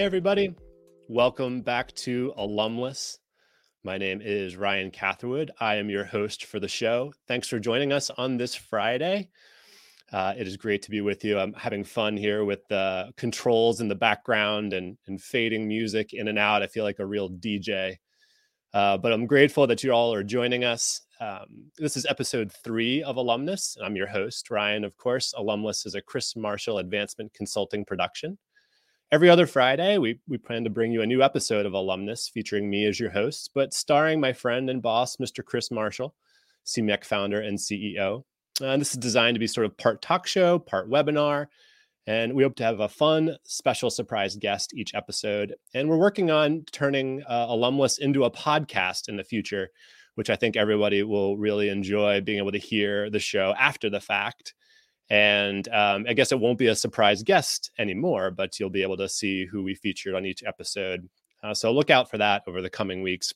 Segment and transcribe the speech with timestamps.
[0.00, 0.54] Hey, everybody.
[1.08, 3.18] Welcome back to Alumless.
[3.84, 5.50] My name is Ryan Catherwood.
[5.60, 7.12] I am your host for the show.
[7.28, 9.28] Thanks for joining us on this Friday.
[10.10, 11.38] Uh, it is great to be with you.
[11.38, 16.28] I'm having fun here with the controls in the background and, and fading music in
[16.28, 16.62] and out.
[16.62, 17.96] I feel like a real DJ.
[18.72, 21.02] Uh, but I'm grateful that you all are joining us.
[21.20, 23.76] Um, this is episode three of Alum-Less.
[23.84, 25.34] I'm your host, Ryan, of course.
[25.36, 28.38] Alum-Less is a Chris Marshall Advancement Consulting production.
[29.12, 32.70] Every other Friday, we, we plan to bring you a new episode of Alum-Less featuring
[32.70, 35.44] me as your host, but starring my friend and boss, Mr.
[35.44, 36.14] Chris Marshall,
[36.64, 38.22] CMAC founder and CEO.
[38.62, 41.46] And this is designed to be sort of part talk show, part webinar.
[42.06, 45.56] And we hope to have a fun, special surprise guest each episode.
[45.74, 49.70] And we're working on turning uh, Alum-Less into a podcast in the future,
[50.14, 54.00] which I think everybody will really enjoy being able to hear the show after the
[54.00, 54.54] fact
[55.10, 58.96] and um, I guess it won't be a surprise guest anymore, but you'll be able
[58.98, 61.08] to see who we featured on each episode.
[61.42, 63.34] Uh, so look out for that over the coming weeks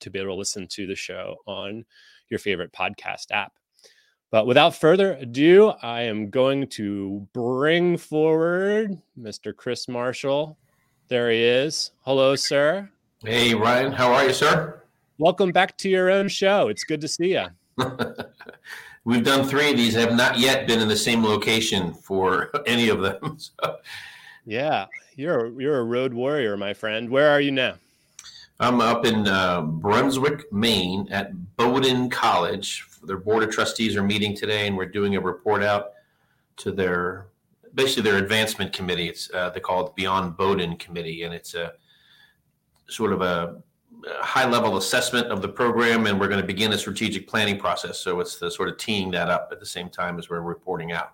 [0.00, 1.84] to be able to listen to the show on
[2.28, 3.52] your favorite podcast app.
[4.30, 9.56] But without further ado, I am going to bring forward Mr.
[9.56, 10.56] Chris Marshall.
[11.08, 11.92] There he is.
[12.02, 12.88] Hello, sir.
[13.24, 13.90] Hey, Ryan.
[13.90, 14.82] How are you, sir?
[15.18, 16.68] Welcome back to your own show.
[16.68, 17.46] It's good to see you.
[19.04, 19.94] We've done three of these.
[19.94, 23.38] have not yet been in the same location for any of them.
[23.62, 23.76] So.
[24.46, 27.10] Yeah, you're you're a road warrior, my friend.
[27.10, 27.74] Where are you now?
[28.58, 32.86] I'm up in uh, Brunswick, Maine, at Bowdoin College.
[33.02, 35.92] Their board of trustees are meeting today, and we're doing a report out
[36.58, 37.28] to their
[37.74, 39.08] basically their advancement committee.
[39.08, 41.72] It's uh, they call it Beyond Bowdoin Committee, and it's a
[42.88, 43.62] sort of a
[44.20, 47.98] high level assessment of the program, and we're going to begin a strategic planning process.
[47.98, 50.92] So it's the sort of teeing that up at the same time as we're reporting
[50.92, 51.12] out.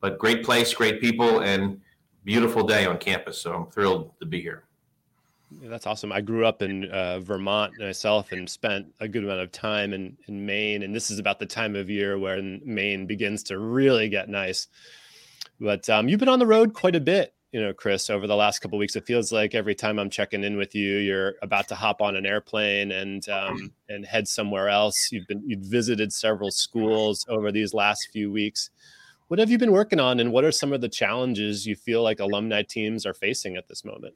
[0.00, 1.80] But great place, great people, and
[2.24, 3.38] beautiful day on campus.
[3.40, 4.64] So I'm thrilled to be here.
[5.60, 6.10] Yeah, that's awesome.
[6.10, 10.16] I grew up in uh, Vermont myself and spent a good amount of time in,
[10.26, 10.82] in Maine.
[10.82, 14.66] And this is about the time of year when Maine begins to really get nice.
[15.60, 18.36] But um, you've been on the road quite a bit you know, Chris, over the
[18.36, 21.68] last couple weeks, it feels like every time I'm checking in with you, you're about
[21.68, 25.08] to hop on an airplane and um, and head somewhere else.
[25.10, 28.68] You've been you've visited several schools over these last few weeks.
[29.28, 32.02] What have you been working on, and what are some of the challenges you feel
[32.02, 34.14] like alumni teams are facing at this moment?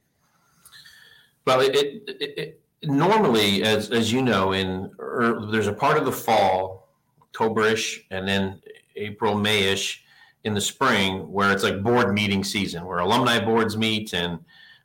[1.47, 6.05] Well, it, it, it normally, as as you know, in er, there's a part of
[6.05, 6.91] the fall,
[7.33, 8.61] Octoberish, and then
[8.97, 10.01] April, Mayish
[10.45, 14.39] in the spring where it's like board meeting season where alumni boards meet and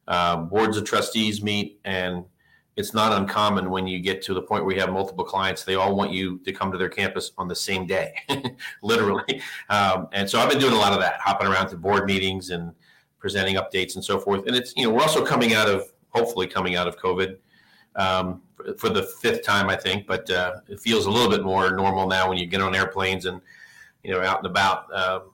[0.07, 1.79] uh, boards of trustees meet.
[1.85, 2.25] And
[2.75, 5.75] it's not uncommon when you get to the point where you have multiple clients they
[5.75, 8.13] all want you to come to their campus on the same day
[8.83, 9.41] literally.
[9.69, 12.49] Um, and so i've been doing a lot of that hopping around to board meetings
[12.49, 12.73] and
[13.17, 14.45] presenting updates and so forth.
[14.45, 17.37] And it's you know we're also coming out of hopefully coming out of covid
[17.95, 18.41] um,
[18.77, 22.07] for, the fifth time i think but uh, it feels a little bit more normal
[22.07, 23.41] now when you get on airplanes and
[24.03, 25.31] you know out and about um,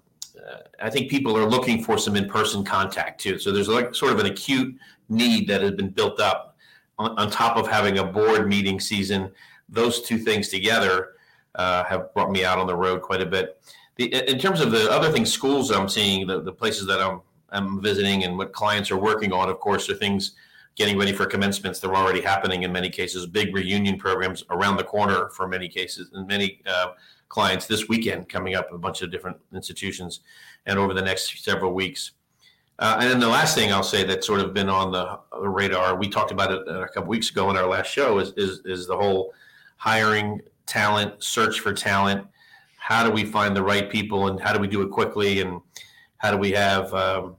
[0.82, 3.40] I think people are looking for some in-person contact too.
[3.40, 4.76] So there's like sort of an acute
[5.10, 6.58] need that has been built up
[6.98, 9.32] on, on top of having a board meeting season.
[9.70, 11.14] Those two things together
[11.56, 13.62] uh, have brought me out on the road quite a bit.
[13.98, 17.22] The, in terms of the other things, schools I'm seeing, the, the places that I'm,
[17.50, 20.34] I'm visiting and what clients are working on, of course, are things
[20.76, 21.80] getting ready for commencements.
[21.80, 23.26] They're already happening in many cases.
[23.28, 26.94] Big reunion programs around the corner for many cases, and many uh,
[27.32, 30.20] clients this weekend coming up, a bunch of different institutions,
[30.66, 32.12] and over the next several weeks.
[32.78, 35.96] Uh, and then the last thing I'll say that's sort of been on the, radar,
[35.96, 38.86] we talked about it a couple weeks ago in our last show, is, is, is
[38.86, 39.34] the whole
[39.78, 42.28] hiring talent, search for talent.
[42.78, 45.40] How do we find the right people and how do we do it quickly?
[45.40, 45.62] And
[46.18, 47.38] how do we have um,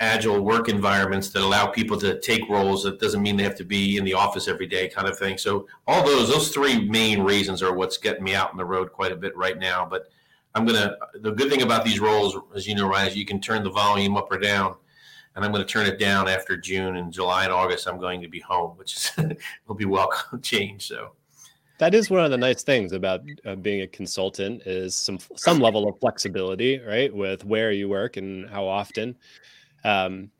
[0.00, 2.82] agile work environments that allow people to take roles.
[2.82, 5.38] That doesn't mean they have to be in the office every day kind of thing.
[5.38, 8.92] So all those those three main reasons are what's getting me out on the road
[8.92, 9.86] quite a bit right now.
[9.88, 10.08] But
[10.54, 13.40] i'm gonna the good thing about these roles as you know ryan is you can
[13.40, 14.74] turn the volume up or down.
[15.36, 18.20] And i'm going to turn it down after june and july and august i'm going
[18.22, 19.12] to be home which is,
[19.68, 21.12] will be welcome change so.
[21.78, 25.60] That is one of the nice things about uh, being a consultant is some some
[25.60, 29.14] level of flexibility right with where you work and how often
[29.84, 30.30] um,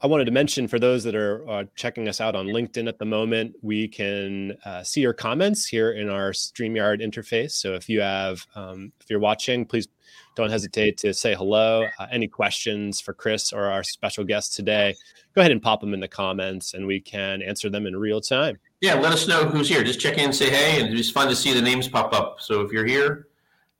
[0.00, 3.00] I wanted to mention for those that are uh, checking us out on LinkedIn at
[3.00, 7.52] the moment, we can uh, see your comments here in our StreamYard interface.
[7.52, 9.88] So if you have, um, if you're watching, please
[10.36, 11.88] don't hesitate to say hello.
[11.98, 14.94] Uh, any questions for Chris or our special guest today,
[15.34, 18.20] go ahead and pop them in the comments and we can answer them in real
[18.20, 18.56] time.
[18.80, 19.82] Yeah, let us know who's here.
[19.82, 22.40] Just check in and say hey, and it's fun to see the names pop up.
[22.40, 23.26] So if you're here,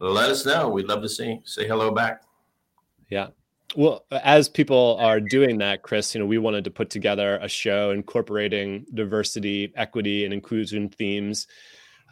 [0.01, 0.69] let us know.
[0.69, 2.23] We'd love to see say hello back.
[3.09, 3.29] Yeah.
[3.77, 7.49] Well, as people are doing that, Chris, you know, we wanted to put together a
[7.49, 11.47] show incorporating diversity, equity, and inclusion themes,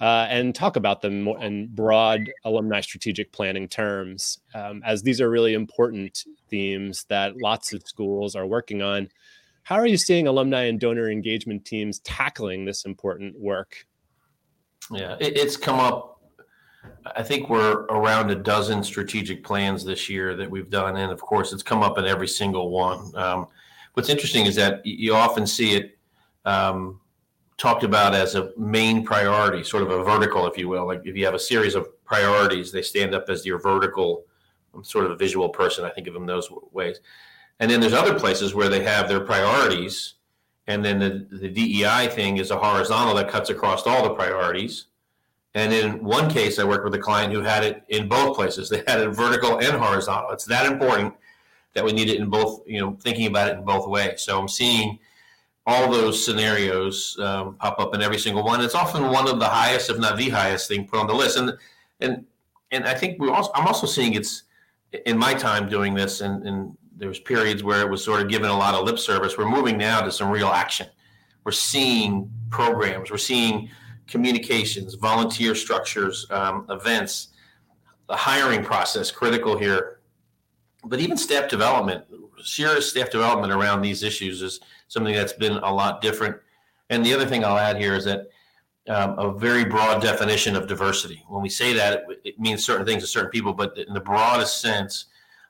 [0.00, 5.30] uh, and talk about them in broad alumni strategic planning terms, um, as these are
[5.30, 9.08] really important themes that lots of schools are working on.
[9.62, 13.86] How are you seeing alumni and donor engagement teams tackling this important work?
[14.92, 16.15] Yeah, it, it's come up
[17.14, 21.20] I think we're around a dozen strategic plans this year that we've done, and of
[21.20, 23.14] course, it's come up in every single one.
[23.16, 23.48] Um,
[23.94, 25.98] what's interesting is that you often see it
[26.44, 27.00] um,
[27.56, 30.86] talked about as a main priority, sort of a vertical, if you will.
[30.86, 34.24] Like if you have a series of priorities, they stand up as your vertical.
[34.74, 35.84] I'm sort of a visual person.
[35.84, 37.00] I think of them those ways.
[37.60, 40.14] And then there's other places where they have their priorities,
[40.66, 44.86] and then the, the DEI thing is a horizontal that cuts across all the priorities
[45.56, 48.68] and in one case, I worked with a client who had it in both places.
[48.68, 50.30] They had it vertical and horizontal.
[50.30, 51.14] It's that important
[51.72, 54.20] that we need it in both, you know, thinking about it in both ways.
[54.20, 54.98] So I'm seeing
[55.66, 58.60] all those scenarios um, pop up in every single one.
[58.60, 61.38] It's often one of the highest, if not the highest, thing put on the list.
[61.38, 61.54] And
[62.00, 62.26] and
[62.70, 64.42] and I think we also I'm also seeing it's
[65.06, 68.50] in my time doing this, and, and there's periods where it was sort of given
[68.50, 69.38] a lot of lip service.
[69.38, 70.88] We're moving now to some real action.
[71.44, 73.10] We're seeing programs.
[73.10, 73.70] We're seeing
[74.06, 77.28] communications, volunteer structures, um, events,
[78.08, 80.00] the hiring process critical here,
[80.84, 82.04] but even staff development,
[82.42, 86.36] serious staff development around these issues is something that's been a lot different.
[86.90, 88.28] And the other thing I'll add here is that
[88.88, 91.24] um, a very broad definition of diversity.
[91.26, 94.00] When we say that, it, it means certain things to certain people, but in the
[94.00, 95.06] broadest sense,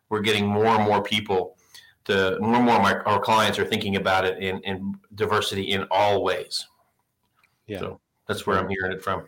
[0.09, 1.57] we're getting more and more people
[2.07, 5.73] to more and more of my, our clients are thinking about it in, in diversity
[5.73, 6.67] in all ways.
[7.67, 7.81] Yeah.
[7.81, 9.25] So that's where I'm hearing it from.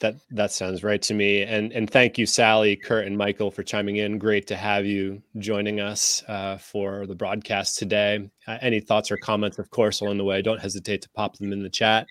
[0.00, 1.42] That that sounds right to me.
[1.42, 4.18] And and thank you, Sally, Kurt, and Michael for chiming in.
[4.18, 8.30] Great to have you joining us uh, for the broadcast today.
[8.46, 11.52] Uh, any thoughts or comments, of course, along the way, don't hesitate to pop them
[11.52, 12.06] in the chat.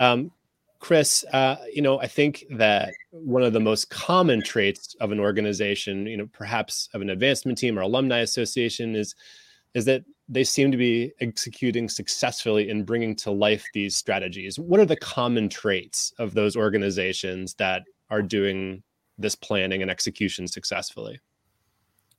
[0.00, 0.32] Um,
[0.80, 5.20] Chris, uh, you know, I think that one of the most common traits of an
[5.20, 9.14] organization, you know, perhaps of an advancement team or alumni association, is
[9.74, 14.58] is that they seem to be executing successfully in bringing to life these strategies.
[14.58, 18.84] What are the common traits of those organizations that are doing
[19.18, 21.20] this planning and execution successfully?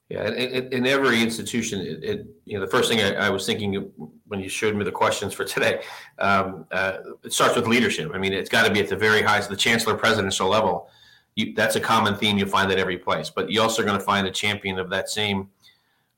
[0.10, 3.46] Yeah, in, in every institution, it, it, you know the first thing I, I, was
[3.46, 3.90] thinking
[4.28, 5.84] when you showed me the questions for today,
[6.20, 8.12] um, uh, it starts with leadership.
[8.14, 10.90] I mean, it's got to be at the very highest, the chancellor presidential level.
[11.36, 14.04] You, that's a common theme you'll find at every place, but you're also going to
[14.04, 15.48] find a champion of that same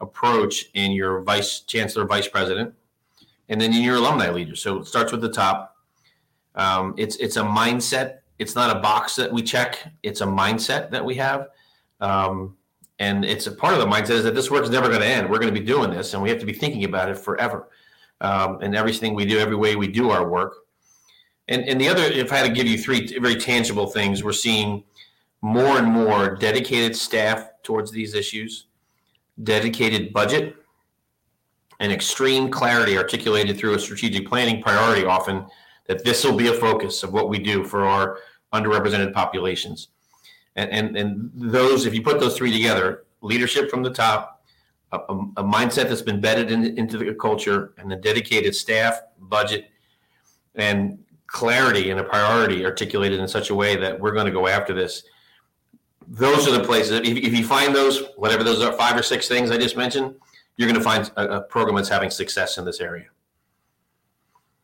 [0.03, 2.73] approach in your vice chancellor, vice president,
[3.49, 4.61] and then in your alumni leaders.
[4.61, 5.75] So it starts with the top.
[6.55, 8.19] Um, it's it's a mindset.
[8.37, 9.79] It's not a box that we check.
[10.03, 11.47] It's a mindset that we have,
[11.99, 12.55] um,
[12.99, 15.07] and it's a part of the mindset is that this work is never going to
[15.07, 15.29] end.
[15.29, 17.69] We're going to be doing this, and we have to be thinking about it forever.
[18.21, 20.53] Um, and everything we do, every way we do our work.
[21.47, 24.33] And and the other, if I had to give you three very tangible things, we're
[24.33, 24.83] seeing
[25.41, 28.67] more and more dedicated staff towards these issues
[29.41, 30.55] dedicated budget,
[31.79, 35.45] and extreme clarity articulated through a strategic planning priority often
[35.87, 38.19] that this will be a focus of what we do for our
[38.53, 39.89] underrepresented populations.
[40.55, 44.45] And, and, and those, if you put those three together, leadership from the top,
[44.91, 49.69] a, a mindset that's been embedded in, into the culture, and the dedicated staff, budget,
[50.55, 54.47] and clarity and a priority articulated in such a way that we're going to go
[54.47, 55.03] after this
[56.07, 56.91] those are the places.
[56.91, 60.15] If, if you find those, whatever those are, five or six things I just mentioned,
[60.57, 63.05] you're going to find a, a program that's having success in this area.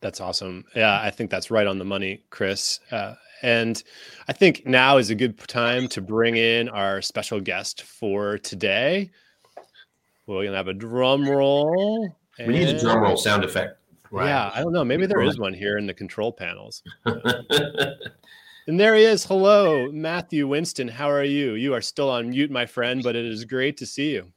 [0.00, 0.64] That's awesome.
[0.74, 2.80] Yeah, I think that's right on the money, Chris.
[2.90, 3.82] Uh, and
[4.28, 9.10] I think now is a good time to bring in our special guest for today.
[10.26, 12.16] We're going to have a drum roll.
[12.38, 12.48] And...
[12.48, 13.76] We need a drum roll sound effect.
[14.10, 14.26] Right.
[14.26, 14.84] Yeah, I don't know.
[14.84, 16.82] Maybe there is one here in the control panels.
[18.70, 19.24] And there he is.
[19.24, 20.86] Hello, Matthew Winston.
[20.86, 21.54] How are you?
[21.54, 24.30] You are still on mute, my friend, but it is great to see you.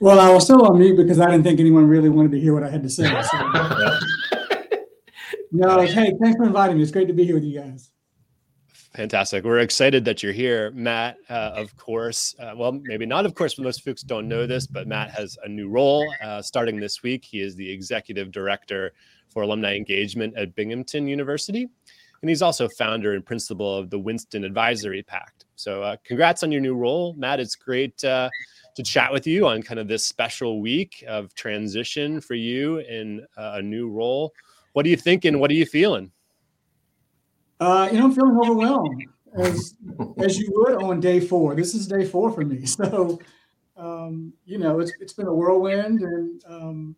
[0.00, 2.52] Well, I was still on mute because I didn't think anyone really wanted to hear
[2.52, 3.04] what I had to say.
[3.04, 3.38] So.
[5.52, 6.82] no, hey, thanks for inviting me.
[6.82, 7.92] It's great to be here with you guys.
[8.96, 9.44] Fantastic.
[9.44, 10.72] We're excited that you're here.
[10.72, 14.44] Matt, uh, of course, uh, well, maybe not, of course, but most folks don't know
[14.44, 17.24] this, but Matt has a new role uh, starting this week.
[17.24, 18.92] He is the executive director
[19.28, 21.68] for alumni engagement at Binghamton University
[22.22, 25.44] and he's also founder and principal of the Winston Advisory Pact.
[25.56, 27.40] So, uh, congrats on your new role, Matt.
[27.40, 28.30] It's great uh,
[28.76, 33.26] to chat with you on kind of this special week of transition for you in
[33.36, 34.32] uh, a new role.
[34.72, 35.40] What are you thinking?
[35.40, 36.12] What are you feeling?
[37.60, 39.04] Uh, you know, I'm feeling overwhelmed.
[39.36, 39.74] As
[40.18, 41.54] as you would on day four.
[41.54, 42.66] This is day four for me.
[42.66, 43.18] So,
[43.76, 46.96] um, you know, it's, it's been a whirlwind and, um,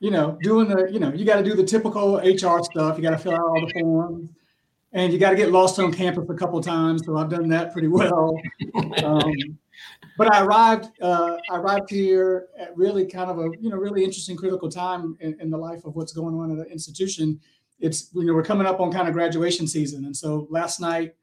[0.00, 2.96] you know, doing the, you know, you got to do the typical HR stuff.
[2.96, 4.30] You got to fill out all the forms
[4.92, 7.04] and you got to get lost on campus a couple times.
[7.04, 8.38] So I've done that pretty well.
[9.02, 9.58] Um,
[10.18, 14.04] but I arrived, uh, I arrived here at really kind of a, you know, really
[14.04, 17.40] interesting, critical time in, in the life of what's going on at the institution.
[17.78, 20.06] It's, you know, we're coming up on kind of graduation season.
[20.06, 21.14] And so last night,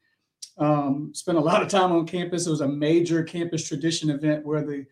[0.58, 2.46] um, spent a lot of time on campus.
[2.46, 4.86] It was a major campus tradition event where the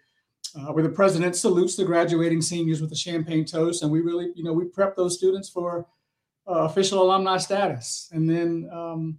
[0.56, 4.32] uh, where the president salutes the graduating seniors with a champagne toast, and we really,
[4.34, 5.86] you know, we prep those students for
[6.48, 9.18] uh, official alumni status, and then um,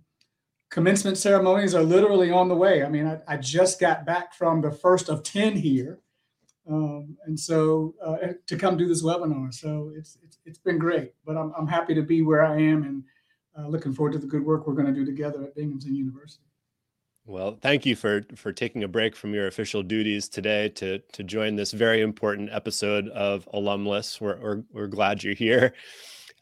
[0.69, 2.83] commencement ceremonies are literally on the way.
[2.83, 5.99] I mean, I, I just got back from the first of ten here,
[6.69, 11.13] um, and so uh, to come do this webinar, so it's, it's it's been great.
[11.25, 13.03] But I'm I'm happy to be where I am and
[13.57, 16.43] uh, looking forward to the good work we're going to do together at Binghamton University.
[17.25, 21.23] Well, thank you for for taking a break from your official duties today to to
[21.23, 24.19] join this very important episode of Alumless.
[24.19, 25.73] We're we're, we're glad you're here,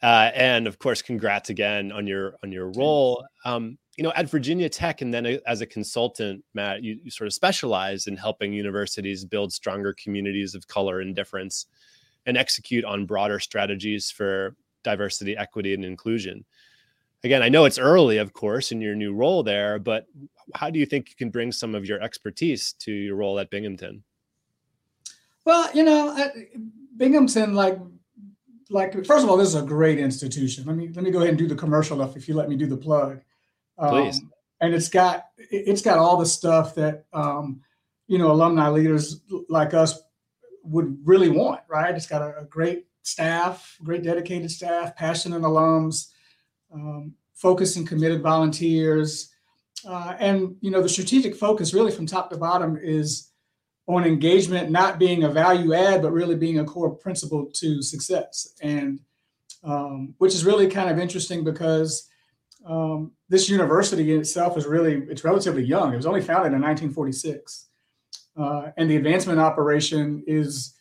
[0.02, 3.24] uh, and of course, congrats again on your on your role.
[3.44, 7.28] Um, you know, at Virginia Tech, and then as a consultant, Matt, you, you sort
[7.28, 11.66] of specialize in helping universities build stronger communities of color and difference,
[12.26, 16.44] and execute on broader strategies for diversity, equity, and inclusion
[17.24, 20.06] again, I know it's early, of course, in your new role there, but
[20.54, 23.50] how do you think you can bring some of your expertise to your role at
[23.50, 24.02] Binghamton?
[25.44, 26.30] Well, you know,
[26.96, 27.78] Binghamton, like,
[28.70, 30.64] like first of all, this is a great institution.
[30.66, 32.56] Let me let me go ahead and do the commercial if, if you let me
[32.56, 33.20] do the plug.
[33.78, 34.18] Please.
[34.18, 37.60] Um, and it's got it's got all the stuff that um,
[38.06, 40.00] you know alumni leaders like us
[40.62, 41.94] would really want, right?
[41.94, 46.12] It's got a, a great staff, great dedicated staff, passionate alums
[46.72, 49.30] um, focused and committed volunteers.
[49.86, 53.30] Uh, and you know the strategic focus really from top to bottom is
[53.88, 58.54] on engagement not being a value add but really being a core principle to success.
[58.62, 59.00] And
[59.64, 62.08] um, which is really kind of interesting because
[62.64, 65.92] um, this university in itself is really it's relatively young.
[65.92, 67.68] It was only founded in 1946
[68.36, 70.74] uh, and the advancement operation is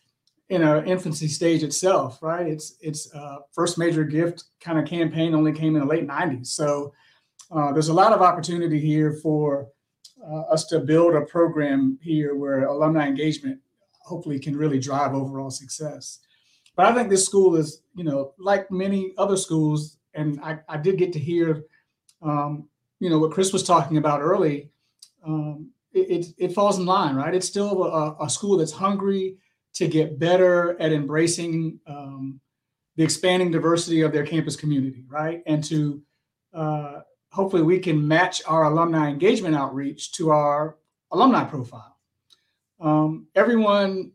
[0.51, 2.45] in an infancy stage itself, right?
[2.45, 6.47] It's it's uh, first major gift kind of campaign only came in the late '90s,
[6.47, 6.93] so
[7.51, 9.69] uh, there's a lot of opportunity here for
[10.21, 13.59] uh, us to build a program here where alumni engagement
[14.03, 16.19] hopefully can really drive overall success.
[16.75, 20.77] But I think this school is, you know, like many other schools, and I, I
[20.77, 21.63] did get to hear,
[22.21, 22.67] um,
[22.99, 24.69] you know, what Chris was talking about early.
[25.25, 27.33] Um, it, it, it falls in line, right?
[27.33, 29.37] It's still a, a school that's hungry
[29.73, 32.39] to get better at embracing um,
[32.95, 35.41] the expanding diversity of their campus community, right?
[35.45, 36.01] And to
[36.53, 37.01] uh,
[37.31, 40.77] hopefully we can match our alumni engagement outreach to our
[41.11, 41.97] alumni profile.
[42.79, 44.11] Um, everyone,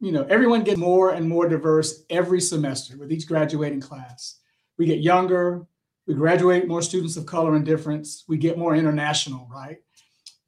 [0.00, 4.40] you know, everyone gets more and more diverse every semester with each graduating class.
[4.78, 5.66] We get younger,
[6.06, 9.78] we graduate more students of color and difference, we get more international, right?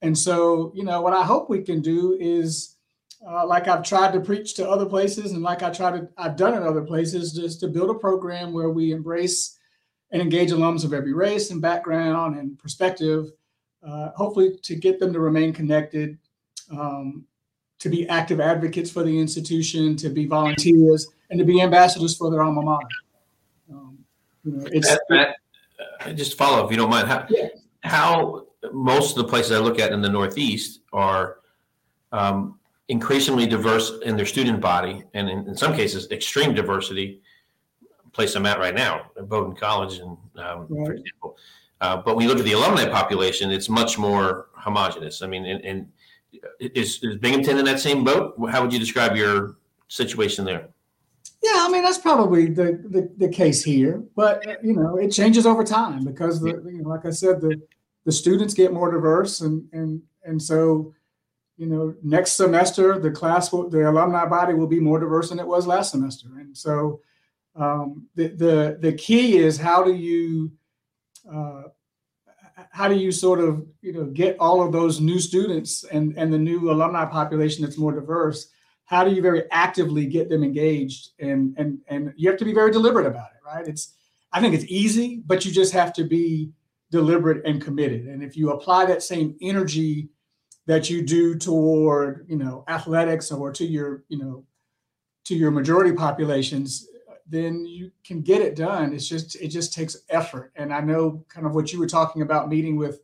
[0.03, 2.75] And so, you know, what I hope we can do is
[3.27, 6.37] uh, like I've tried to preach to other places, and like I try to, I've
[6.37, 9.59] done in other places, just to build a program where we embrace
[10.11, 13.31] and engage alums of every race and background and perspective,
[13.87, 16.19] uh, hopefully to get them to remain connected,
[16.71, 17.25] um,
[17.79, 22.31] to be active advocates for the institution, to be volunteers, and to be ambassadors for
[22.31, 22.87] their alma mater.
[23.71, 23.99] Um,
[24.45, 25.37] you know, it's that, that,
[26.01, 27.09] uh, just follow if you don't mind.
[27.09, 27.49] How, yeah.
[27.83, 31.39] how most of the places I look at in the Northeast are
[32.13, 32.56] um,
[32.88, 37.21] increasingly diverse in their student body, and in, in some cases, extreme diversity.
[38.12, 40.87] Place I'm at right now, at Bowdoin College, and um, right.
[40.87, 41.37] for example.
[41.83, 45.21] Uh, but when you look at the alumni population, it's much more homogenous.
[45.21, 45.88] I mean, and, and
[46.59, 48.35] is, is Binghamton in that same boat?
[48.50, 49.57] How would you describe your
[49.88, 50.69] situation there?
[51.43, 55.47] Yeah, I mean that's probably the, the, the case here, but you know it changes
[55.47, 57.61] over time because the you know, like I said the
[58.05, 60.95] the students get more diverse and and and so
[61.57, 65.39] you know, next semester the class will, the alumni body will be more diverse than
[65.39, 66.29] it was last semester.
[66.39, 67.01] And so
[67.55, 70.53] um, the, the the key is how do you
[71.31, 71.63] uh,
[72.71, 76.33] how do you sort of you know get all of those new students and and
[76.33, 78.49] the new alumni population that's more diverse
[78.85, 82.55] how do you very actively get them engaged and and and you have to be
[82.55, 83.95] very deliberate about it right it's
[84.33, 86.51] i think it's easy but you just have to be
[86.91, 90.09] deliberate and committed and if you apply that same energy
[90.67, 94.45] that you do toward you know athletics or to your you know
[95.25, 96.89] to your majority populations
[97.29, 101.25] then you can get it done it's just it just takes effort and i know
[101.29, 103.01] kind of what you were talking about meeting with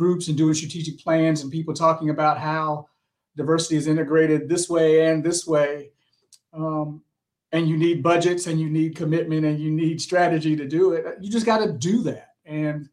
[0.00, 2.88] groups and doing strategic plans and people talking about how
[3.36, 5.90] diversity is integrated this way and this way.
[6.54, 7.02] Um,
[7.52, 11.04] and you need budgets and you need commitment and you need strategy to do it.
[11.20, 12.34] You just got to do that.
[12.46, 12.88] And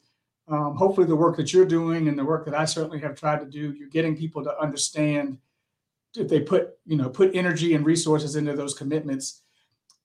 [0.50, 3.40] um, hopefully, the work that you're doing and the work that I certainly have tried
[3.40, 5.40] to do, you're getting people to understand
[6.16, 9.42] if they put you know put energy and resources into those commitments,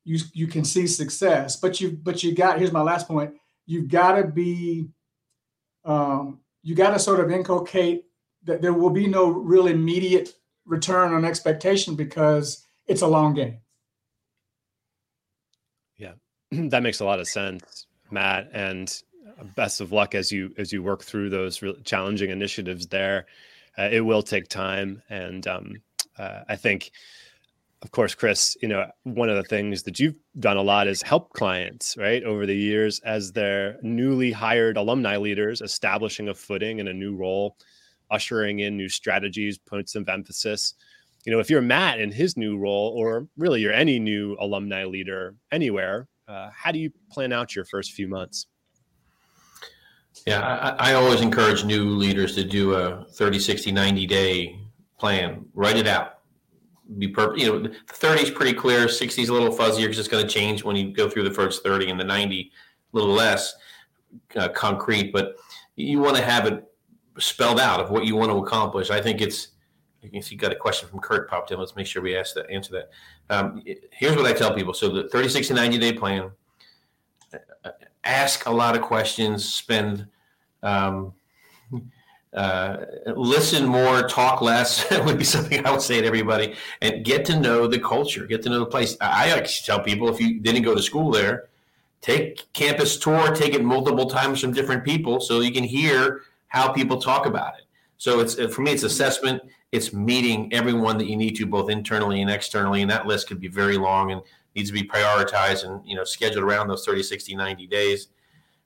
[0.04, 1.56] you you can see success.
[1.56, 3.34] But you but you got here's my last point.
[3.66, 4.88] You've got to be
[5.84, 8.06] um, you got to sort of inculcate
[8.44, 10.34] that there will be no real immediate
[10.66, 13.58] return on expectation because it's a long game.
[15.96, 16.14] Yeah,
[16.50, 18.50] that makes a lot of sense, Matt.
[18.52, 18.92] And
[19.42, 23.26] best of luck as you as you work through those challenging initiatives there.
[23.78, 25.75] Uh, it will take time, and um,
[26.18, 26.90] uh, I think,
[27.80, 31.00] of course, Chris, you know, one of the things that you've done a lot is
[31.00, 36.80] help clients, right, over the years as their newly hired alumni leaders establishing a footing
[36.80, 37.56] in a new role,
[38.11, 40.75] ushering in new strategies, points of emphasis.
[41.25, 44.84] You know, if you're Matt in his new role, or really you're any new alumni
[44.84, 48.46] leader anywhere, uh, how do you plan out your first few months?
[50.26, 50.40] Yeah,
[50.78, 54.60] I, I, always encourage new leaders to do a 30, 60, 90 day
[54.98, 55.44] plan.
[55.54, 56.20] Write it out.
[56.98, 57.40] Be perfect.
[57.40, 58.88] You know, 30 is pretty clear.
[58.88, 61.34] 60 is a little fuzzier because it's going to change when you go through the
[61.34, 62.40] first 30 and the 90
[62.92, 63.54] a little less
[64.36, 65.12] uh, concrete.
[65.12, 65.36] But
[65.74, 66.64] you want to have it
[67.18, 68.90] spelled out of what you want to accomplish.
[68.90, 69.48] I think it's,
[70.04, 71.58] I guess you got a question from Kurt popped in.
[71.58, 72.90] Let's make sure we ask that, answer that.
[73.34, 74.74] Um, here's what I tell people.
[74.74, 76.30] So the 30, 60, 90 day plan,
[78.04, 80.06] ask a lot of questions, spend,
[80.62, 81.12] um,
[82.35, 87.05] uh, listen more, talk less that would be something I would say to everybody, and
[87.05, 88.96] get to know the culture, get to know the place.
[89.00, 91.48] I actually tell people if you didn't go to school there,
[92.00, 96.72] take campus tour, take it multiple times from different people, so you can hear how
[96.72, 97.64] people talk about it.
[97.98, 99.42] So it's for me, it's assessment.
[99.70, 103.40] It's meeting everyone that you need to, both internally and externally, and that list could
[103.40, 104.20] be very long and
[104.54, 108.08] needs to be prioritized and you know scheduled around those 30 60 90 days.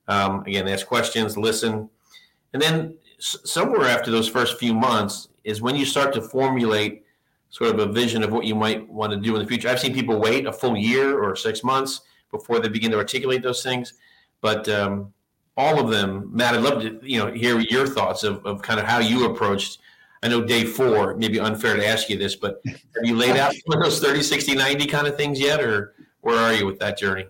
[0.09, 1.89] Um, again ask questions listen.
[2.53, 7.05] And then s- somewhere after those first few months is when you start to formulate
[7.51, 9.69] sort of a vision of what you might want to do in the future.
[9.69, 13.43] I've seen people wait a full year or six months before they begin to articulate
[13.43, 13.95] those things
[14.41, 15.13] but um,
[15.57, 18.79] all of them matt i'd love to you know hear your thoughts of, of kind
[18.79, 19.79] of how you approached
[20.23, 23.55] I know day four, maybe unfair to ask you this, but have you laid out
[23.69, 27.27] those 30, 60, 90 kind of things yet, or where are you with that journey?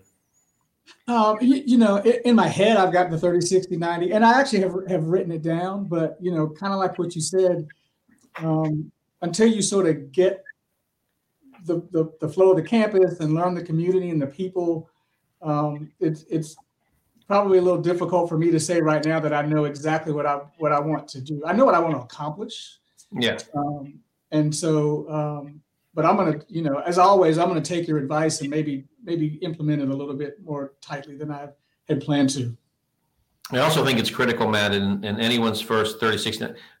[1.07, 4.39] Um, you, you, know, in my head, I've got the 30, 60, 90, and I
[4.39, 7.67] actually have, have written it down, but, you know, kind of like what you said,
[8.37, 10.43] um, until you sort of get
[11.65, 14.89] the, the, the, flow of the campus and learn the community and the people,
[15.41, 16.55] um, it's, it's
[17.27, 20.25] probably a little difficult for me to say right now that I know exactly what
[20.25, 21.43] I what I want to do.
[21.45, 22.77] I know what I want to accomplish.
[23.11, 23.37] Yeah.
[23.53, 23.99] Um,
[24.31, 25.61] and so, um,
[25.93, 29.35] but I'm gonna, you know, as always, I'm gonna take your advice and maybe maybe
[29.41, 31.49] implement it a little bit more tightly than I
[31.87, 32.55] had planned to.
[33.51, 36.39] I also think it's critical, Matt, in, in anyone's first 36,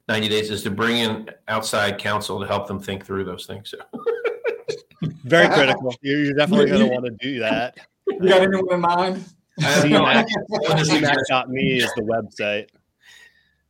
[0.09, 3.69] 90 days is to bring in outside counsel to help them think through those things.
[3.69, 3.77] So.
[5.23, 5.95] Very critical.
[6.01, 7.77] You're definitely going to want to do that.
[8.07, 9.25] You got anyone in mind?
[9.59, 12.67] CMAC.me is the website.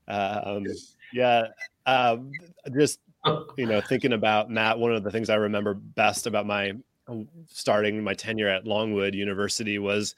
[0.08, 0.66] Um,
[1.14, 1.48] yeah,
[1.86, 2.32] um,
[2.78, 3.00] just
[3.58, 6.74] you know, thinking about Matt, one of the things I remember best about my
[7.48, 10.14] starting my tenure at Longwood University was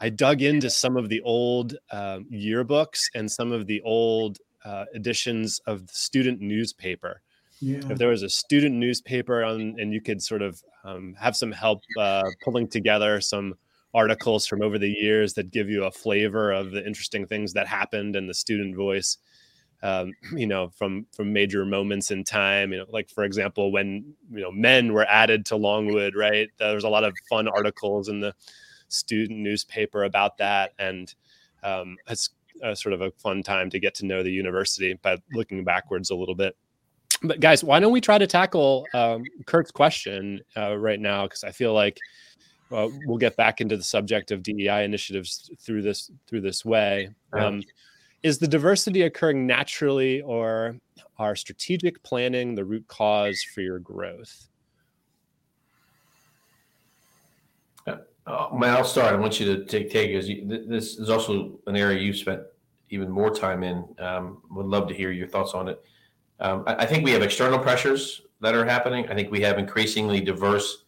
[0.00, 4.86] I dug into some of the old um, yearbooks and some of the old uh,
[4.94, 7.20] editions of the student newspaper.
[7.60, 7.80] Yeah.
[7.90, 11.52] If there was a student newspaper on, and you could sort of um, have some
[11.52, 13.54] help uh, pulling together some
[13.94, 17.66] articles from over the years that give you a flavor of the interesting things that
[17.66, 19.18] happened and the student voice
[19.82, 24.14] um, you know from from major moments in time you know like for example when
[24.30, 26.48] you know men were added to longwood right?
[26.58, 28.34] There was a lot of fun articles in the
[28.88, 31.14] student newspaper about that and
[31.62, 32.30] um, it's
[32.62, 36.10] a, sort of a fun time to get to know the university by looking backwards
[36.10, 36.56] a little bit.
[37.22, 41.24] But guys why don't we try to tackle um, question uh, right now?
[41.24, 41.98] Because i feel like
[42.72, 47.10] uh, we'll get back into the subject of DEI initiatives through this through this way.
[47.32, 47.62] Um,
[48.22, 50.76] is the diversity occurring naturally, or
[51.18, 54.48] are strategic planning the root cause for your growth?
[57.86, 59.14] Uh, I'll start.
[59.14, 62.42] I want you to take take as this is also an area you've spent
[62.90, 63.84] even more time in.
[63.98, 65.82] Um, would love to hear your thoughts on it.
[66.40, 69.06] Um, I, I, think we have external pressures that are happening.
[69.08, 70.84] I think we have increasingly diverse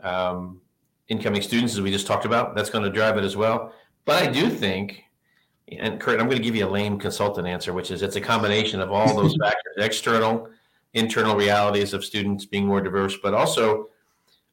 [0.00, 0.60] um,
[1.08, 2.54] incoming students, as we just talked about.
[2.54, 3.72] That's going to drive it as well.
[4.04, 5.04] But I do think
[5.78, 8.20] and Kurt, I'm going to give you a lame consultant answer, which is it's a
[8.20, 10.48] combination of all those factors, external,
[10.94, 13.88] internal realities of students being more diverse, but also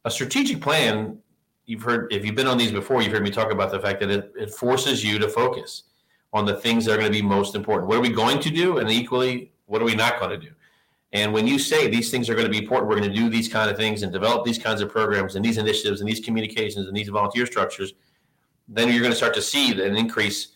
[0.05, 1.17] a strategic plan.
[1.65, 3.99] You've heard, if you've been on these before, you've heard me talk about the fact
[3.99, 5.83] that it, it forces you to focus
[6.33, 7.88] on the things that are going to be most important.
[7.88, 8.77] What are we going to do?
[8.77, 10.51] And equally, what are we not going to do?
[11.12, 13.30] And when you say these things are going to be important, we're going to do
[13.30, 16.19] these kind of things and develop these kinds of programs and these initiatives and these
[16.19, 17.93] communications and these volunteer structures,
[18.67, 20.50] then you're going to start to see an increase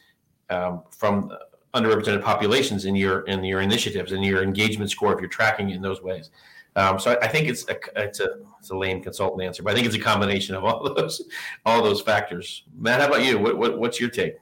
[0.50, 1.32] um, from
[1.74, 5.76] underrepresented populations in your in your initiatives and your engagement score if you're tracking it
[5.76, 6.30] in those ways.
[6.76, 9.72] Um, so I, I, think it's a it's a it's a lame consultant answer, but
[9.72, 11.24] I think it's a combination of all those
[11.66, 12.64] all those factors.
[12.78, 13.40] Matt, how about you?
[13.40, 14.36] What, what what's your take?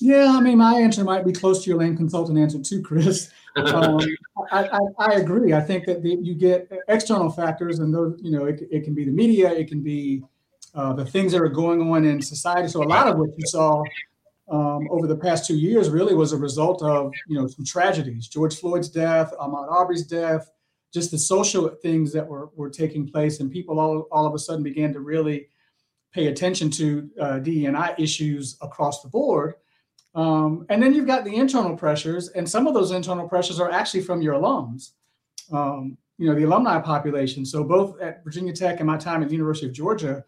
[0.00, 3.30] Yeah, I mean, my answer might be close to your lame consultant answer too, Chris.
[3.58, 4.00] Um,
[4.52, 5.52] I, I, I, agree.
[5.52, 8.94] I think that the, you get external factors, and those, you know, it, it can
[8.94, 10.22] be the media, it can be
[10.74, 12.68] uh, the things that are going on in society.
[12.68, 13.82] So a lot of what you saw
[14.50, 18.28] um, over the past two years really was a result of, you know, some tragedies:
[18.28, 20.50] George Floyd's death, Ahmaud Arbery's death,
[20.92, 24.38] just the social things that were were taking place, and people all all of a
[24.38, 25.48] sudden began to really
[26.12, 29.54] pay attention to uh, DEI issues across the board.
[30.14, 33.70] Um, and then you've got the internal pressures, and some of those internal pressures are
[33.70, 34.92] actually from your alums,
[35.52, 37.44] um, you know, the alumni population.
[37.44, 40.24] So both at Virginia Tech and my time at the University of Georgia,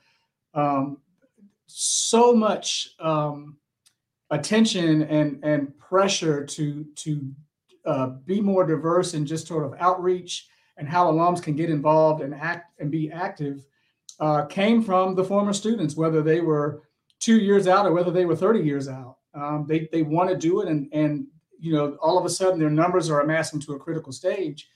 [0.54, 0.98] um,
[1.66, 3.56] so much um,
[4.30, 7.32] attention and and pressure to to
[7.84, 12.22] uh, be more diverse and just sort of outreach and how alums can get involved
[12.22, 13.66] and act and be active
[14.20, 16.82] uh, came from the former students, whether they were
[17.18, 19.16] two years out or whether they were 30 years out.
[19.34, 21.26] Um, they they want to do it, and and
[21.58, 24.68] you know all of a sudden their numbers are amassing to a critical stage,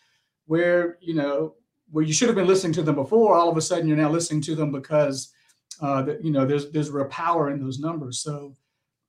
[0.47, 1.55] where you know
[1.91, 3.35] where you should have been listening to them before.
[3.35, 5.33] All of a sudden you're now listening to them because
[5.81, 8.21] uh, that you know there's there's real power in those numbers.
[8.21, 8.55] So.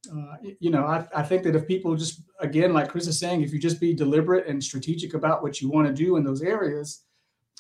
[0.08, 3.42] Uh, you know, I, I think that if people just, again, like Chris is saying,
[3.42, 6.44] if you just be deliberate and strategic about what you want to do in those
[6.44, 7.06] areas,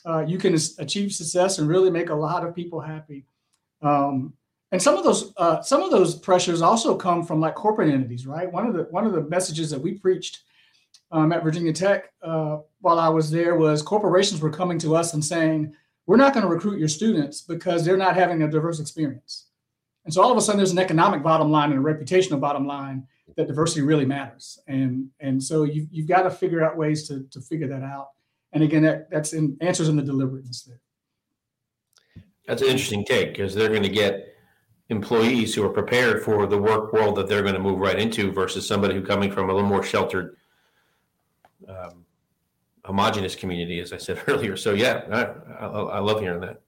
[0.05, 3.25] uh, you can achieve success and really make a lot of people happy.
[3.81, 4.33] Um,
[4.75, 8.27] and some of those uh, some of those pressures also come from like corporate entities,
[8.27, 8.51] right?
[8.51, 10.39] One of the one of the messages that we preached
[11.11, 15.13] um, at Virginia Tech uh, while I was there was corporations were coming to us
[15.13, 15.73] and saying,
[16.07, 19.45] "We're not going to recruit your students because they're not having a diverse experience."
[20.03, 22.67] And so all of a sudden, there's an economic bottom line and a reputational bottom
[22.67, 23.07] line
[23.38, 24.59] that diversity really matters.
[24.67, 28.09] And and so you've, you've got to figure out ways to to figure that out.
[28.51, 30.81] And again, that, that's in answers in the deliberateness there.
[32.45, 34.34] That's an interesting take because they're going to get
[34.89, 38.31] employees who are prepared for the work world that they're going to move right into
[38.31, 40.37] versus somebody who coming from a little more sheltered
[41.67, 42.05] um,
[42.83, 44.55] homogenous community as i said earlier.
[44.55, 46.61] So yeah I, I, I, love hearing that.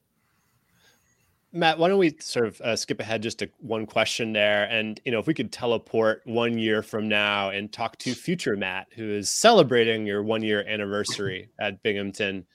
[1.53, 4.65] Matt why don't we sort of uh, skip ahead just to one question there?
[4.65, 8.57] And you know if we could teleport one year from now and talk to future
[8.57, 12.47] matt who is celebrating your one year anniversary at binghamton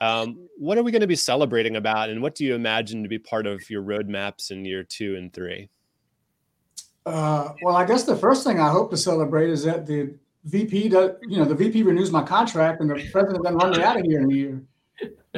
[0.00, 3.08] um, what are we going to be celebrating about, and what do you imagine to
[3.08, 5.68] be part of your roadmaps in year two and three?
[7.04, 10.88] Uh, well, I guess the first thing I hope to celebrate is that the VP
[10.88, 13.98] does, you know, the VP renews my contract, and the president doesn't run me out
[13.98, 14.62] of here in a year.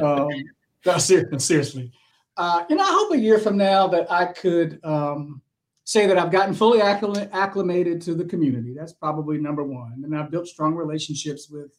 [0.01, 0.29] Um,
[0.85, 1.91] no, seriously,
[2.37, 5.41] uh, you know, I hope a year from now that I could um,
[5.83, 8.73] say that I've gotten fully acclimated to the community.
[8.73, 11.71] That's probably number one, and I've built strong relationships with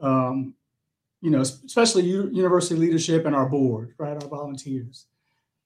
[0.00, 0.54] um,
[1.26, 5.06] you know, especially university leadership and our board, right, our volunteers.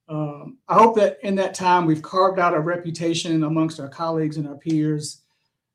[0.09, 4.39] Um, I hope that in that time we've carved out a reputation amongst our colleagues
[4.39, 5.21] and our peers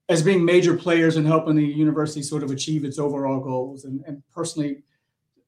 [0.10, 4.04] as being major players in helping the university sort of achieve its overall goals and,
[4.08, 4.82] and personally,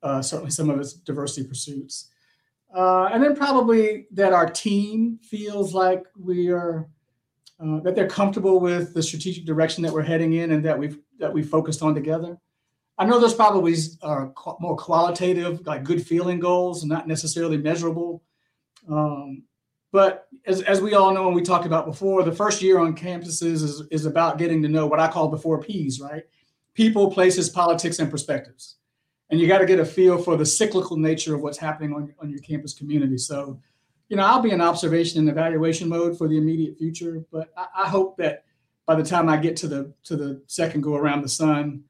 [0.03, 2.09] uh, certainly some of its diversity pursuits.
[2.75, 6.87] Uh, and then probably that our team feels like we are
[7.59, 10.99] uh, that they're comfortable with the strategic direction that we're heading in and that we've
[11.17, 12.37] that we focused on together.
[12.97, 14.27] I know there's probably uh,
[14.59, 18.23] more qualitative, like good feeling goals, not necessarily measurable.
[18.89, 19.43] Um,
[19.91, 22.95] but as, as we all know, and we talked about before, the first year on
[22.95, 26.23] campuses is, is about getting to know what I call the four P's, right?
[26.73, 28.77] People, places, politics, and perspectives.
[29.29, 32.13] And you got to get a feel for the cyclical nature of what's happening on,
[32.21, 33.17] on your campus community.
[33.17, 33.59] So,
[34.09, 37.67] you know, I'll be in observation and evaluation mode for the immediate future, but I,
[37.83, 38.45] I hope that
[38.85, 41.83] by the time I get to the to the second go around the sun,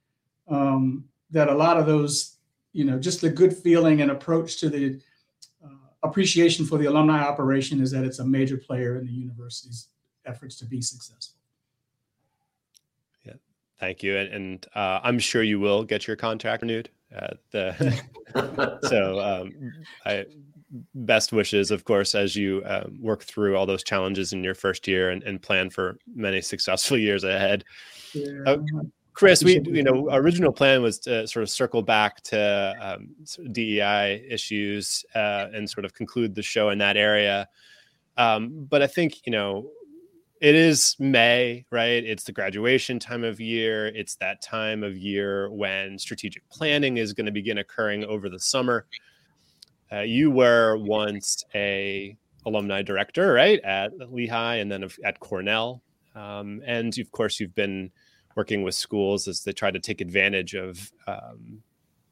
[0.47, 2.37] um, that a lot of those,
[2.73, 4.99] you know, just the good feeling and approach to the
[5.63, 5.69] uh,
[6.03, 9.87] appreciation for the alumni operation is that it's a major player in the university's
[10.25, 11.39] efforts to be successful.
[13.25, 13.33] Yeah,
[13.79, 16.89] thank you, and, and uh, I'm sure you will get your contract renewed.
[17.15, 19.53] Uh, the so um,
[20.05, 20.25] I
[20.93, 24.87] best wishes, of course, as you uh, work through all those challenges in your first
[24.87, 27.63] year and, and plan for many successful years ahead.
[28.13, 28.43] Yeah.
[28.45, 28.57] Uh,
[29.17, 33.15] Chris, we you know original plan was to sort of circle back to um,
[33.51, 37.49] DEI issues uh, and sort of conclude the show in that area.
[38.17, 39.71] Um, but I think you know
[40.39, 42.03] it is May, right?
[42.03, 43.87] It's the graduation time of year.
[43.87, 48.39] It's that time of year when strategic planning is going to begin occurring over the
[48.39, 48.85] summer.
[49.91, 55.81] Uh, you were once a alumni director, right, at Lehigh and then at Cornell,
[56.13, 57.89] um, and of course you've been
[58.37, 61.61] working with schools as they try to take advantage of um,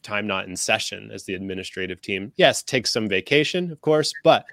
[0.01, 2.33] time not in session as the administrative team.
[2.35, 4.43] Yes, take some vacation, of course, but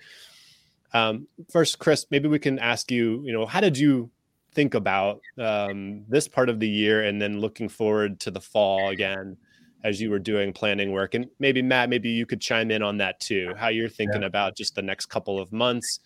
[0.93, 4.11] um, first, Chris, maybe we can ask you, you know, how did you
[4.55, 8.91] think about um, this part of the year and then looking forward to the fall
[8.91, 9.39] again
[9.83, 11.15] as you were doing planning work?
[11.15, 14.29] And maybe, Matt, maybe you could chime in on that too, how you're thinking yeah.
[14.29, 16.01] about just the next couple of months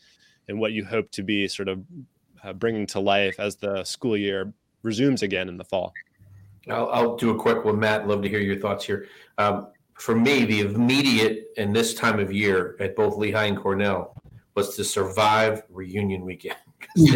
[0.46, 1.82] and what you hope to be sort of
[2.44, 4.52] uh, bringing to life as the school year
[4.86, 5.92] resumes again in the fall.
[6.68, 8.08] I'll, I'll do a quick one, Matt.
[8.08, 9.08] Love to hear your thoughts here.
[9.36, 14.14] Um, for me, the immediate and this time of year at both Lehigh and Cornell
[14.54, 16.56] was to survive reunion weekend.
[16.96, 17.10] you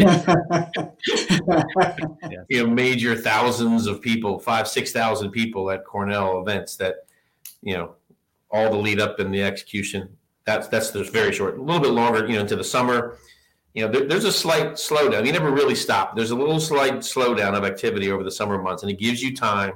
[2.51, 7.07] know, major thousands of people, five, six thousand people at Cornell events that,
[7.61, 7.95] you know,
[8.51, 10.09] all the lead up and the execution.
[10.45, 11.57] That's that's just very short.
[11.57, 13.17] A little bit longer, you know, into the summer.
[13.73, 15.25] You know, there, there's a slight slowdown.
[15.25, 16.15] You never really stop.
[16.15, 19.35] There's a little slight slowdown of activity over the summer months, and it gives you
[19.35, 19.73] time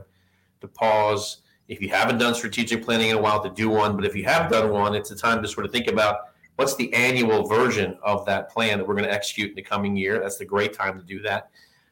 [0.61, 1.41] to pause.
[1.67, 3.95] If you haven't done strategic planning in a while, to do one.
[3.95, 6.17] But if you have done one, it's a time to sort of think about
[6.57, 9.95] what's the annual version of that plan that we're going to execute in the coming
[9.95, 10.19] year.
[10.19, 11.49] That's the great time to do that.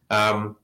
[0.09, 0.57] Um,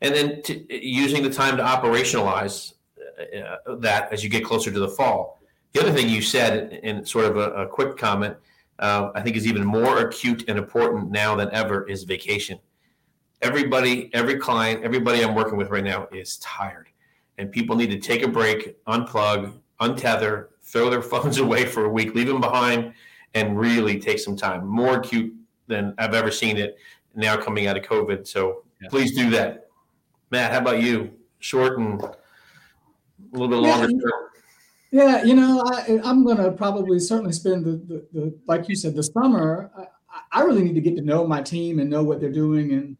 [0.00, 2.74] and then to, using the time to operationalize
[3.18, 5.40] uh, that as you get closer to the fall.
[5.72, 8.36] The other thing you said in sort of a, a quick comment,
[8.78, 12.58] uh, I think is even more acute and important now than ever is vacation.
[13.42, 16.88] Everybody, every client, everybody I'm working with right now is tired.
[17.38, 21.88] And people need to take a break, unplug, untether, throw their phones away for a
[21.88, 22.92] week, leave them behind,
[23.34, 24.66] and really take some time.
[24.66, 25.34] More acute
[25.66, 26.78] than I've ever seen it
[27.14, 28.26] now coming out of COVID.
[28.26, 28.88] So yeah.
[28.88, 29.68] please do that.
[30.30, 31.12] Matt, how about you?
[31.38, 32.16] Short and a
[33.32, 34.10] little bit longer yeah,
[34.96, 38.74] Yeah, you know, I, am going to probably certainly spend the, the, the, like you
[38.74, 39.70] said, the summer.
[39.76, 42.72] I, I, really need to get to know my team and know what they're doing
[42.72, 42.96] and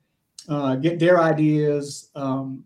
[0.46, 2.10] uh, get their ideas.
[2.14, 2.64] Um,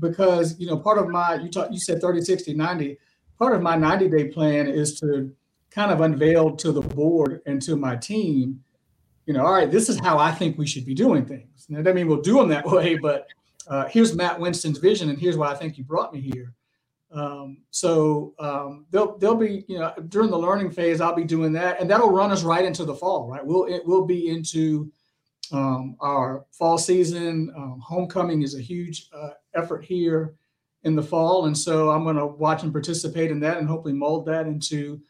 [0.00, 2.98] because, you know, part of my, you talk, you said 30, 60, 90,
[3.38, 5.32] part of my 90 day plan is to
[5.70, 8.64] kind of unveil to the board and to my team,
[9.26, 11.66] you know, all right, this is how I think we should be doing things.
[11.68, 13.28] Now, doesn't mean we'll do them that way, but
[13.68, 16.52] uh, here's Matt Winston's vision, and here's why I think you brought me here.
[17.14, 21.52] Um, so um, they'll they'll be you know during the learning phase I'll be doing
[21.52, 23.28] that, and that'll run us right into the fall.
[23.28, 24.92] Right, we'll it will be into
[25.52, 27.52] um, our fall season.
[27.56, 30.34] Um, homecoming is a huge uh, effort here
[30.82, 33.94] in the fall, and so I'm going to watch and participate in that, and hopefully
[33.94, 35.00] mold that into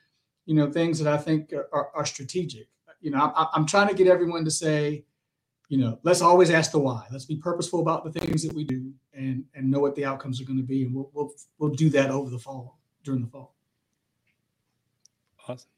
[0.47, 2.69] you know, things that I think are, are, are strategic.
[3.01, 5.05] You know, I, I'm trying to get everyone to say,
[5.69, 7.07] you know, let's always ask the why.
[7.11, 10.41] Let's be purposeful about the things that we do and and know what the outcomes
[10.41, 13.27] are going to be, and we'll we'll we'll do that over the fall during the
[13.29, 13.55] fall.
[15.49, 15.69] Awesome,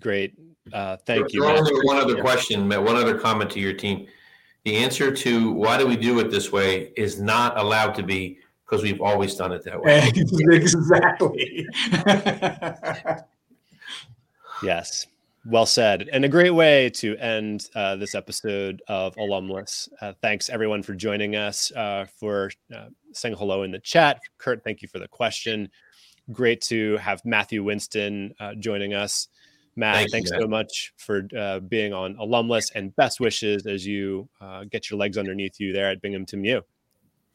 [0.00, 0.34] great.
[0.72, 1.44] Uh, thank you.
[1.44, 4.06] One other question, one other comment to your team.
[4.64, 8.40] The answer to why do we do it this way is not allowed to be
[8.64, 10.10] because we've always done it that way.
[10.50, 11.66] exactly.
[14.62, 15.06] Yes.
[15.48, 16.08] Well said.
[16.12, 19.88] And a great way to end uh, this episode of Alumless.
[20.00, 24.18] Uh, thanks, everyone, for joining us, uh, for uh, saying hello in the chat.
[24.38, 25.70] Kurt, thank you for the question.
[26.32, 29.28] Great to have Matthew Winston uh, joining us.
[29.76, 33.86] Matt, Thank thanks you, so much for uh, being on Alumless and best wishes as
[33.86, 34.28] you
[34.70, 36.62] get your legs underneath you there at Binghamton U.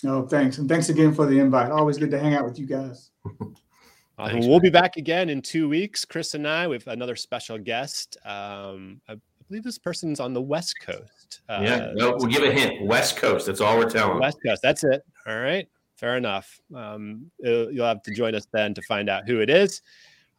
[0.05, 0.57] Oh, thanks.
[0.57, 1.71] And thanks again for the invite.
[1.71, 3.11] Always good to hang out with you guys.
[4.17, 4.61] Thanks, we'll man.
[4.61, 6.05] be back again in two weeks.
[6.05, 8.17] Chris and I, with another special guest.
[8.25, 9.15] Um, I
[9.47, 11.41] believe this person's on the West Coast.
[11.49, 12.85] Uh, yeah, no, we'll give a hint.
[12.85, 13.47] West Coast.
[13.47, 14.19] That's all we're telling.
[14.19, 14.61] West Coast.
[14.61, 15.03] That's it.
[15.25, 15.67] All right.
[15.95, 16.59] Fair enough.
[16.75, 19.81] Um, you'll have to join us then to find out who it is.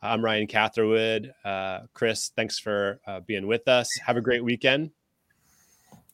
[0.02, 1.32] I'm Ryan Catherwood.
[1.44, 3.88] Uh, Chris, thanks for uh, being with us.
[4.04, 4.90] Have a great weekend.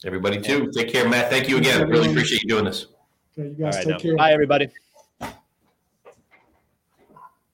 [0.04, 0.70] Everybody, too.
[0.74, 1.30] Take care, Matt.
[1.30, 1.88] Thank you again.
[1.88, 2.86] Really appreciate you doing this.
[3.38, 4.16] Okay, you guys take care.
[4.16, 4.68] Bye, everybody.